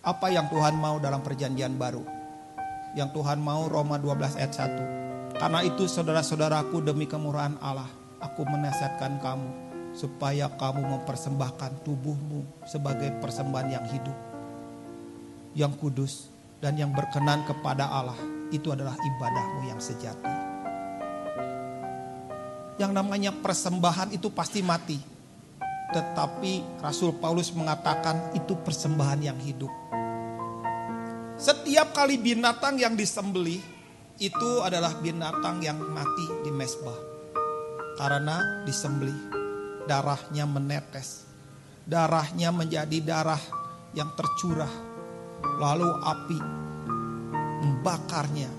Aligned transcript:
Apa 0.00 0.32
yang 0.32 0.48
Tuhan 0.48 0.80
mau 0.80 0.96
dalam 0.96 1.20
perjanjian 1.20 1.76
baru? 1.76 2.00
Yang 2.96 3.20
Tuhan 3.20 3.36
mau 3.36 3.68
Roma 3.68 4.00
12 4.00 4.40
ayat 4.40 4.52
1. 5.36 5.36
Karena 5.36 5.60
itu 5.60 5.84
saudara-saudaraku 5.84 6.80
demi 6.80 7.04
kemurahan 7.04 7.60
Allah, 7.60 7.84
aku 8.16 8.48
menasihatkan 8.48 9.20
kamu 9.20 9.48
supaya 9.92 10.48
kamu 10.56 10.88
mempersembahkan 10.88 11.84
tubuhmu 11.84 12.64
sebagai 12.64 13.12
persembahan 13.20 13.68
yang 13.76 13.86
hidup, 13.92 14.18
yang 15.52 15.72
kudus 15.76 16.32
dan 16.64 16.80
yang 16.80 16.96
berkenan 16.96 17.44
kepada 17.44 17.84
Allah. 17.84 18.16
Itu 18.48 18.72
adalah 18.72 18.96
ibadahmu 18.96 19.68
yang 19.68 19.84
sejati. 19.84 20.32
Yang 22.80 22.92
namanya 22.96 23.36
persembahan 23.36 24.16
itu 24.16 24.32
pasti 24.32 24.64
mati. 24.64 25.19
Tetapi 25.90 26.78
Rasul 26.78 27.18
Paulus 27.18 27.50
mengatakan 27.50 28.30
itu 28.38 28.54
persembahan 28.54 29.20
yang 29.26 29.38
hidup. 29.42 29.70
Setiap 31.34 31.90
kali 31.90 32.14
binatang 32.14 32.78
yang 32.78 32.94
disembelih 32.94 33.58
itu 34.22 34.50
adalah 34.62 34.94
binatang 35.02 35.58
yang 35.58 35.82
mati 35.82 36.46
di 36.46 36.50
mesbah. 36.54 36.94
Karena 37.98 38.62
disembelih, 38.62 39.18
darahnya 39.90 40.46
menetes. 40.46 41.26
Darahnya 41.82 42.54
menjadi 42.54 43.02
darah 43.02 43.42
yang 43.98 44.14
tercurah. 44.14 44.70
Lalu 45.58 45.90
api 46.06 46.38
membakarnya. 47.66 48.50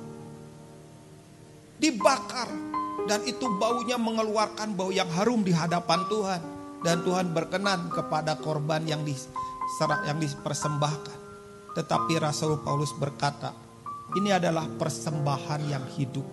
Dibakar 1.80 2.50
dan 3.08 3.24
itu 3.24 3.48
baunya 3.56 3.96
mengeluarkan 3.96 4.76
bau 4.76 4.92
yang 4.92 5.10
harum 5.16 5.42
di 5.42 5.56
hadapan 5.56 6.06
Tuhan 6.12 6.61
dan 6.82 7.06
Tuhan 7.06 7.30
berkenan 7.34 7.94
kepada 7.94 8.38
korban 8.42 8.82
yang 8.86 9.06
diserah 9.06 10.06
yang 10.10 10.18
dipersembahkan. 10.18 11.18
Tetapi 11.78 12.14
Rasul 12.20 12.60
Paulus 12.66 12.92
berkata, 12.98 13.56
ini 14.18 14.34
adalah 14.34 14.68
persembahan 14.68 15.62
yang 15.72 15.86
hidup. 15.96 16.26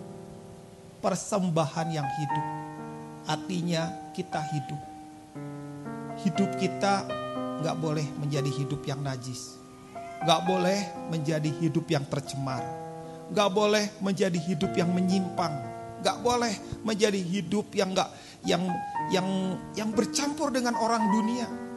Persembahan 0.99 1.89
yang 1.95 2.09
hidup. 2.19 2.47
Artinya 3.29 4.11
kita 4.17 4.41
hidup. 4.51 4.81
Hidup 6.27 6.51
kita 6.59 7.07
nggak 7.63 7.77
boleh 7.79 8.07
menjadi 8.19 8.51
hidup 8.51 8.83
yang 8.83 8.99
najis. 9.05 9.63
Nggak 10.27 10.41
boleh 10.43 10.81
menjadi 11.15 11.51
hidup 11.63 11.87
yang 11.87 12.03
tercemar. 12.11 12.65
Nggak 13.31 13.51
boleh 13.55 13.85
menjadi 14.03 14.41
hidup 14.43 14.75
yang 14.75 14.91
menyimpang. 14.91 15.78
Nggak 16.03 16.19
boleh 16.23 16.55
menjadi 16.87 17.19
hidup 17.19 17.75
yang 17.75 17.95
nggak 17.95 18.11
yang 18.47 18.63
yang 19.11 19.29
yang 19.75 19.91
bercampur 19.91 20.55
dengan 20.55 20.79
orang 20.79 21.03
dunia 21.11 21.69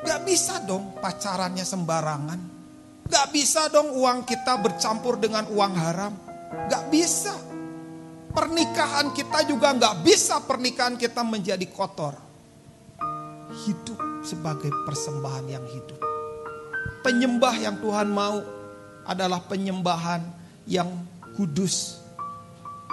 Gak 0.00 0.24
bisa 0.24 0.64
dong 0.64 0.96
pacarannya 0.96 1.64
sembarangan. 1.64 2.40
Gak 3.04 3.26
bisa 3.36 3.68
dong 3.68 3.92
uang 3.92 4.24
kita 4.24 4.56
bercampur 4.56 5.20
dengan 5.20 5.44
uang 5.52 5.74
haram. 5.76 6.12
Gak 6.72 6.88
bisa. 6.88 7.36
Pernikahan 8.32 9.12
kita 9.12 9.44
juga 9.44 9.76
gak 9.76 10.00
bisa 10.00 10.40
pernikahan 10.40 10.96
kita 10.96 11.20
menjadi 11.20 11.66
kotor. 11.68 12.16
Hidup 13.68 14.24
sebagai 14.24 14.72
persembahan 14.88 15.46
yang 15.52 15.66
hidup. 15.68 16.00
Penyembah 17.04 17.54
yang 17.60 17.76
Tuhan 17.84 18.08
mau 18.08 18.40
adalah 19.04 19.44
penyembahan 19.44 20.24
yang 20.64 20.88
kudus. 21.36 22.00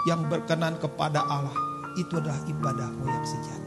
Yang 0.08 0.22
berkenan 0.32 0.80
kepada 0.80 1.20
Allah. 1.28 1.52
Itu 2.00 2.24
adalah 2.24 2.40
ibadahmu 2.48 3.04
yang 3.04 3.26
sejati. 3.28 3.67